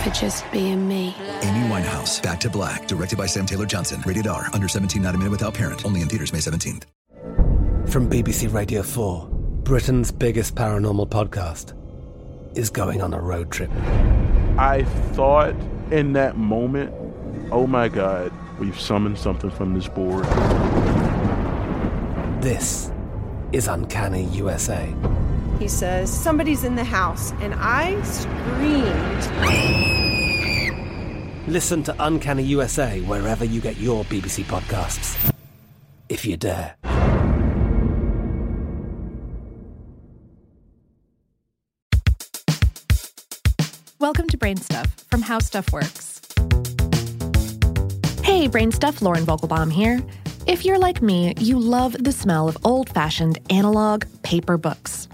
for 0.00 0.10
just 0.10 0.50
being 0.50 0.86
me. 0.88 1.14
Amy 1.42 1.68
Winehouse, 1.68 2.22
Back 2.22 2.40
to 2.40 2.50
Black, 2.50 2.88
directed 2.88 3.18
by 3.18 3.26
Sam 3.26 3.46
Taylor 3.46 3.66
Johnson. 3.66 4.02
Rated 4.06 4.26
R, 4.26 4.46
under 4.52 4.68
17, 4.68 5.02
not 5.02 5.14
a 5.14 5.18
minute 5.18 5.30
without 5.30 5.54
parent. 5.54 5.84
Only 5.84 6.00
in 6.00 6.08
theaters 6.08 6.32
May 6.32 6.38
17th. 6.38 6.84
From 7.88 8.08
BBC 8.08 8.52
Radio 8.52 8.82
4, 8.82 9.28
Britain's 9.62 10.10
biggest 10.10 10.54
paranormal 10.54 11.08
podcast 11.08 11.76
is 12.56 12.70
going 12.70 13.02
on 13.02 13.12
a 13.12 13.20
road 13.20 13.50
trip. 13.50 13.70
I 14.58 14.84
thought 15.12 15.54
in 15.90 16.12
that 16.14 16.36
moment, 16.36 16.92
oh 17.52 17.66
my 17.66 17.88
God, 17.88 18.32
we've 18.58 18.78
summoned 18.78 19.18
something 19.18 19.50
from 19.50 19.74
this 19.74 19.88
board. 19.88 20.24
This 22.42 22.90
is 23.52 23.68
Uncanny 23.68 24.24
USA 24.24 24.94
he 25.60 25.68
says, 25.68 26.10
Somebody's 26.10 26.64
in 26.64 26.74
the 26.74 26.82
house. 26.82 27.32
And 27.40 27.54
I 27.56 28.00
screamed. 28.02 29.20
Listen 31.46 31.82
to 31.84 31.94
Uncanny 32.00 32.42
USA 32.44 33.00
wherever 33.02 33.44
you 33.44 33.60
get 33.60 33.76
your 33.76 34.04
BBC 34.04 34.44
podcasts, 34.44 35.32
if 36.08 36.24
you 36.24 36.36
dare. 36.36 36.74
Welcome 43.98 44.28
to 44.28 44.38
Brain 44.38 44.56
Stuff 44.56 44.86
from 45.10 45.20
How 45.20 45.40
Stuff 45.40 45.72
Works. 45.72 46.22
Hey, 48.22 48.46
Brain 48.46 48.72
Stuff, 48.72 49.02
Lauren 49.02 49.26
Vogelbaum 49.26 49.70
here. 49.70 50.00
If 50.46 50.64
you're 50.64 50.78
like 50.78 51.02
me, 51.02 51.34
you 51.38 51.58
love 51.58 51.94
the 52.02 52.12
smell 52.12 52.48
of 52.48 52.56
old 52.64 52.88
fashioned 52.88 53.38
analog 53.50 54.04
paper 54.22 54.56
books 54.56 55.06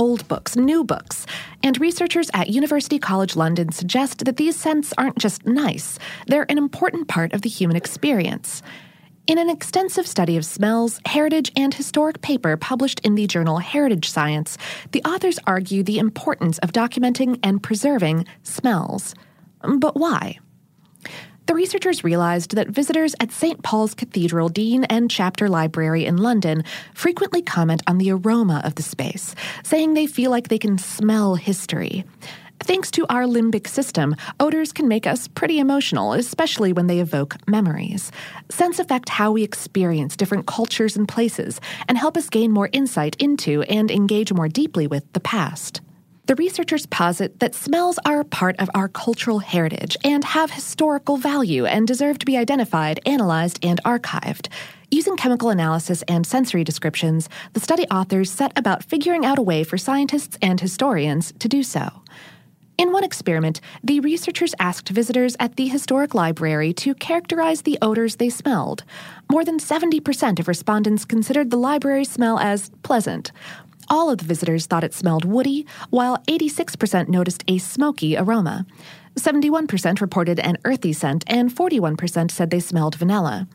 old 0.00 0.26
books, 0.28 0.56
new 0.56 0.82
books. 0.82 1.26
And 1.62 1.78
researchers 1.78 2.30
at 2.32 2.48
University 2.48 2.98
College 2.98 3.36
London 3.36 3.70
suggest 3.70 4.24
that 4.24 4.38
these 4.38 4.56
scents 4.56 4.94
aren't 4.96 5.18
just 5.18 5.46
nice, 5.46 5.98
they're 6.26 6.50
an 6.50 6.56
important 6.58 7.06
part 7.06 7.34
of 7.34 7.42
the 7.42 7.50
human 7.50 7.76
experience. 7.76 8.62
In 9.26 9.38
an 9.38 9.50
extensive 9.50 10.06
study 10.06 10.38
of 10.38 10.46
smells, 10.46 11.00
heritage, 11.04 11.52
and 11.54 11.72
historic 11.72 12.22
paper 12.22 12.56
published 12.56 13.00
in 13.00 13.14
the 13.14 13.26
journal 13.26 13.58
Heritage 13.58 14.08
Science, 14.08 14.56
the 14.92 15.04
authors 15.04 15.38
argue 15.46 15.82
the 15.82 15.98
importance 15.98 16.56
of 16.58 16.72
documenting 16.72 17.38
and 17.42 17.62
preserving 17.62 18.24
smells. 18.42 19.14
But 19.62 19.96
why? 19.96 20.38
The 21.50 21.56
researchers 21.56 22.04
realized 22.04 22.54
that 22.54 22.68
visitors 22.68 23.16
at 23.18 23.32
St. 23.32 23.60
Paul's 23.64 23.92
Cathedral 23.92 24.50
Dean 24.50 24.84
and 24.84 25.10
Chapter 25.10 25.48
Library 25.48 26.06
in 26.06 26.16
London 26.16 26.62
frequently 26.94 27.42
comment 27.42 27.82
on 27.88 27.98
the 27.98 28.12
aroma 28.12 28.62
of 28.62 28.76
the 28.76 28.84
space, 28.84 29.34
saying 29.64 29.94
they 29.94 30.06
feel 30.06 30.30
like 30.30 30.46
they 30.46 30.60
can 30.60 30.78
smell 30.78 31.34
history. 31.34 32.04
Thanks 32.60 32.88
to 32.92 33.04
our 33.08 33.24
limbic 33.24 33.66
system, 33.66 34.14
odors 34.38 34.72
can 34.72 34.86
make 34.86 35.08
us 35.08 35.26
pretty 35.26 35.58
emotional, 35.58 36.12
especially 36.12 36.72
when 36.72 36.86
they 36.86 37.00
evoke 37.00 37.34
memories. 37.48 38.12
Scents 38.48 38.78
affect 38.78 39.08
how 39.08 39.32
we 39.32 39.42
experience 39.42 40.14
different 40.14 40.46
cultures 40.46 40.96
and 40.96 41.08
places 41.08 41.60
and 41.88 41.98
help 41.98 42.16
us 42.16 42.30
gain 42.30 42.52
more 42.52 42.70
insight 42.72 43.16
into 43.18 43.62
and 43.62 43.90
engage 43.90 44.32
more 44.32 44.46
deeply 44.46 44.86
with 44.86 45.12
the 45.14 45.20
past. 45.20 45.80
The 46.30 46.36
researchers 46.36 46.86
posit 46.86 47.40
that 47.40 47.56
smells 47.56 47.98
are 48.04 48.22
part 48.22 48.54
of 48.60 48.70
our 48.72 48.86
cultural 48.86 49.40
heritage 49.40 49.96
and 50.04 50.22
have 50.22 50.52
historical 50.52 51.16
value 51.16 51.66
and 51.66 51.88
deserve 51.88 52.20
to 52.20 52.24
be 52.24 52.36
identified, 52.36 53.00
analyzed, 53.04 53.58
and 53.64 53.82
archived. 53.82 54.46
Using 54.92 55.16
chemical 55.16 55.50
analysis 55.50 56.02
and 56.02 56.24
sensory 56.24 56.62
descriptions, 56.62 57.28
the 57.54 57.58
study 57.58 57.84
authors 57.88 58.30
set 58.30 58.56
about 58.56 58.84
figuring 58.84 59.26
out 59.26 59.40
a 59.40 59.42
way 59.42 59.64
for 59.64 59.76
scientists 59.76 60.38
and 60.40 60.60
historians 60.60 61.32
to 61.40 61.48
do 61.48 61.64
so. 61.64 62.00
In 62.78 62.92
one 62.92 63.02
experiment, 63.02 63.60
the 63.82 63.98
researchers 63.98 64.54
asked 64.60 64.88
visitors 64.88 65.36
at 65.40 65.56
the 65.56 65.66
historic 65.66 66.14
library 66.14 66.72
to 66.74 66.94
characterize 66.94 67.62
the 67.62 67.76
odors 67.82 68.16
they 68.16 68.30
smelled. 68.30 68.84
More 69.28 69.44
than 69.44 69.58
70% 69.58 70.38
of 70.38 70.46
respondents 70.46 71.04
considered 71.04 71.50
the 71.50 71.58
library 71.58 72.04
smell 72.04 72.38
as 72.38 72.70
pleasant, 72.84 73.32
all 73.90 74.08
of 74.08 74.18
the 74.18 74.24
visitors 74.24 74.66
thought 74.66 74.84
it 74.84 74.94
smelled 74.94 75.24
woody, 75.24 75.66
while 75.90 76.18
86% 76.28 77.08
noticed 77.08 77.44
a 77.48 77.58
smoky 77.58 78.16
aroma. 78.16 78.64
71% 79.16 80.00
reported 80.00 80.38
an 80.38 80.56
earthy 80.64 80.92
scent, 80.92 81.24
and 81.26 81.50
41% 81.50 82.30
said 82.30 82.50
they 82.50 82.60
smelled 82.60 82.94
vanilla. 82.94 83.48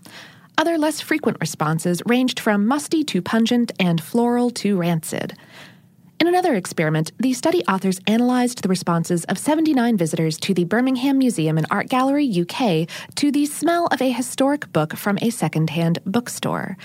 Other 0.57 0.77
less 0.77 1.01
frequent 1.01 1.37
responses 1.41 2.01
ranged 2.05 2.39
from 2.39 2.67
musty 2.67 3.03
to 3.05 3.21
pungent 3.21 3.71
and 3.79 4.01
floral 4.01 4.51
to 4.51 4.77
rancid. 4.77 5.37
In 6.25 6.29
another 6.29 6.55
experiment, 6.55 7.11
the 7.19 7.33
study 7.33 7.63
authors 7.65 8.01
analyzed 8.07 8.63
the 8.63 8.67
responses 8.67 9.25
of 9.25 9.37
79 9.37 9.95
visitors 9.95 10.39
to 10.39 10.55
the 10.55 10.63
Birmingham 10.63 11.19
Museum 11.19 11.55
and 11.55 11.67
Art 11.69 11.87
Gallery, 11.87 12.27
UK, 12.27 12.89
to 13.13 13.31
the 13.31 13.45
smell 13.45 13.85
of 13.91 14.01
a 14.01 14.11
historic 14.11 14.73
book 14.73 14.95
from 14.95 15.19
a 15.21 15.29
secondhand 15.29 15.99
bookstore. 16.03 16.77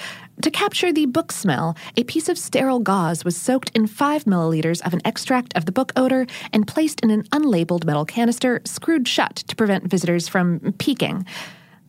To 0.43 0.51
capture 0.51 0.93
the 0.93 1.07
book 1.07 1.33
smell, 1.33 1.75
a 1.97 2.05
piece 2.05 2.29
of 2.29 2.37
sterile 2.37 2.81
gauze 2.81 3.25
was 3.25 3.35
soaked 3.35 3.71
in 3.75 3.87
5 3.87 4.25
milliliters 4.25 4.85
of 4.87 4.93
an 4.93 5.01
extract 5.07 5.57
of 5.57 5.65
the 5.65 5.73
book 5.73 5.95
odor 5.97 6.27
and 6.53 6.69
placed 6.69 7.01
in 7.01 7.11
an 7.11 7.23
unlabeled 7.33 7.87
metal 7.87 8.05
canister 8.05 8.61
screwed 8.67 9.09
shut 9.09 9.37
to 9.37 9.57
prevent 9.57 9.85
visitors 9.85 10.29
from 10.29 10.75
peeking. 10.77 11.25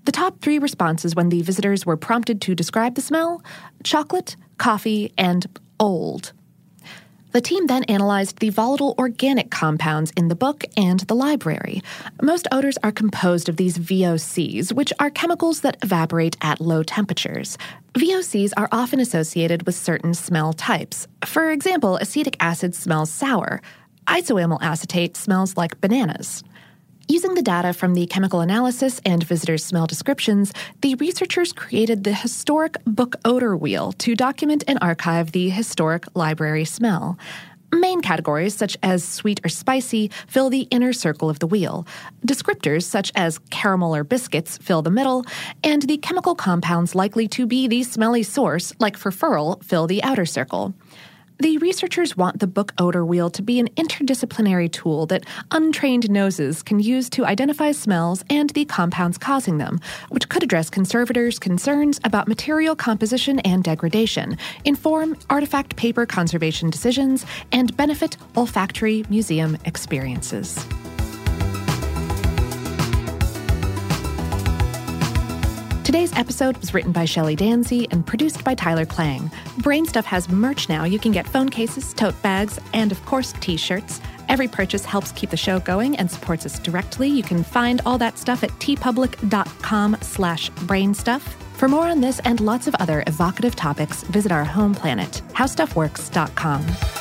The 0.06 0.14
top 0.14 0.40
three 0.40 0.58
responses 0.58 1.16
when 1.16 1.28
the 1.28 1.42
visitors 1.42 1.86
were 1.86 1.98
prompted 1.98 2.40
to 2.44 2.56
describe 2.56 2.96
the 2.96 3.02
smell 3.02 3.44
chocolate, 3.84 4.38
coffee, 4.58 5.12
and 5.18 5.46
old. 5.82 6.32
The 7.32 7.42
team 7.42 7.68
then 7.68 7.86
analyzed 7.86 8.40
the 8.40 8.50
volatile 8.50 8.94
organic 9.00 9.50
compounds 9.52 10.12
in 10.18 10.28
the 10.28 10.36
book 10.36 10.66
and 10.76 11.00
the 11.02 11.16
library. 11.16 11.82
Most 12.22 12.48
odors 12.52 12.78
are 12.84 12.92
composed 12.92 13.48
of 13.48 13.56
these 13.56 13.78
VOCs, 13.78 14.74
which 14.74 14.92
are 15.00 15.10
chemicals 15.10 15.62
that 15.62 15.78
evaporate 15.82 16.36
at 16.42 16.60
low 16.60 16.84
temperatures. 16.84 17.58
VOCs 17.94 18.52
are 18.58 18.68
often 18.72 19.00
associated 19.00 19.66
with 19.66 19.76
certain 19.76 20.14
smell 20.14 20.52
types. 20.52 21.08
For 21.26 21.52
example, 21.52 21.96
acetic 21.98 22.36
acid 22.42 22.76
smells 22.76 23.10
sour. 23.10 23.62
Isoamyl 24.08 24.62
acetate 24.62 25.16
smells 25.16 25.56
like 25.56 25.80
bananas. 25.80 26.44
Using 27.12 27.34
the 27.34 27.42
data 27.42 27.74
from 27.74 27.94
the 27.94 28.06
chemical 28.06 28.40
analysis 28.40 29.02
and 29.06 29.22
visitors' 29.22 29.66
smell 29.66 29.86
descriptions, 29.86 30.54
the 30.80 30.96
researchers 30.96 31.52
created 31.52 32.06
the 32.06 32.14
historic 32.14 32.78
book 32.86 33.18
odor 33.26 33.58
wheel 33.58 33.92
to 33.98 34.16
document 34.16 34.64
and 34.66 34.80
archive 34.82 35.34
the 35.34 35.50
historic 35.50 36.06
library 36.16 36.64
smell. 36.64 37.20
Main 37.74 38.00
categories, 38.00 38.56
such 38.56 38.78
as 38.82 39.04
sweet 39.04 39.42
or 39.44 39.50
spicy, 39.50 40.10
fill 40.26 40.50
the 40.50 40.70
inner 40.72 40.94
circle 40.94 41.30
of 41.30 41.40
the 41.40 41.48
wheel. 41.48 41.86
Descriptors, 42.26 42.84
such 42.84 43.12
as 43.14 43.40
caramel 43.50 43.94
or 43.94 44.06
biscuits, 44.06 44.58
fill 44.60 44.82
the 44.82 44.90
middle, 44.90 45.26
and 45.66 45.82
the 45.82 45.98
chemical 45.98 46.34
compounds 46.34 46.96
likely 46.96 47.28
to 47.28 47.46
be 47.46 47.68
the 47.68 47.84
smelly 47.84 48.24
source, 48.24 48.72
like 48.80 48.98
furfural, 48.98 49.62
fill 49.66 49.86
the 49.86 50.02
outer 50.02 50.26
circle. 50.26 50.74
The 51.42 51.58
researchers 51.58 52.16
want 52.16 52.40
the 52.40 52.46
book 52.46 52.72
odor 52.78 53.04
wheel 53.04 53.32
to 53.32 53.42
be 53.42 53.60
an 53.60 53.68
interdisciplinary 53.70 54.72
tool 54.72 55.08
that 55.08 55.26
untrained 55.50 56.08
noses 56.08 56.62
can 56.62 56.80
use 56.80 57.10
to 57.10 57.26
identify 57.26 57.72
smells 57.72 58.24
and 58.30 58.52
the 58.52 58.64
compounds 58.66 59.18
causing 59.18 59.58
them, 59.58 59.80
which 60.10 60.30
could 60.30 60.44
address 60.44 60.70
conservators' 60.70 61.40
concerns 61.40 62.00
about 62.04 62.28
material 62.28 62.76
composition 62.76 63.40
and 63.40 63.64
degradation, 63.64 64.38
inform 64.66 65.18
artifact 65.32 65.76
paper 65.78 66.06
conservation 66.06 66.70
decisions, 66.70 67.26
and 67.52 67.76
benefit 67.76 68.18
olfactory 68.38 69.04
museum 69.10 69.58
experiences. 69.66 70.64
Today's 75.92 76.16
episode 76.16 76.56
was 76.60 76.74
written 76.74 76.94
by 76.94 77.04
Shelly 77.04 77.36
Danzy 77.36 77.86
and 77.92 78.08
produced 78.08 78.46
by 78.46 78.56
Tyler 78.56 78.86
Klang. 78.86 79.30
Brainstuff 79.58 80.06
has 80.06 80.30
merch 80.30 80.70
now. 80.70 80.86
You 80.86 80.98
can 80.98 81.12
get 81.12 81.28
phone 81.28 81.50
cases, 81.50 81.94
tote 81.94 82.16
bags, 82.22 82.58
and 82.74 82.94
of 82.94 83.06
course, 83.06 83.34
t-shirts. 83.42 84.00
Every 84.30 84.48
purchase 84.48 84.86
helps 84.86 85.12
keep 85.12 85.32
the 85.32 85.36
show 85.36 85.60
going 85.60 85.98
and 85.98 86.10
supports 86.10 86.46
us 86.46 86.60
directly. 86.60 87.10
You 87.10 87.24
can 87.24 87.44
find 87.44 87.82
all 87.86 87.98
that 87.98 88.18
stuff 88.18 88.42
at 88.42 88.52
teepublic.com 88.52 89.98
slash 90.00 90.50
brainstuff. 90.52 91.24
For 91.58 91.68
more 91.68 91.90
on 91.90 92.00
this 92.00 92.20
and 92.20 92.40
lots 92.40 92.68
of 92.68 92.76
other 92.76 93.04
evocative 93.06 93.58
topics, 93.58 94.04
visit 94.04 94.32
our 94.32 94.46
home 94.46 94.74
planet, 94.74 95.22
howstuffworks.com. 95.34 97.01